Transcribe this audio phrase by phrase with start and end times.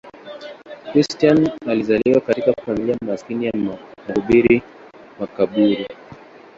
[0.91, 3.51] Christian alizaliwa katika familia maskini ya
[4.09, 4.63] mhubiri
[5.19, 5.85] makaburu.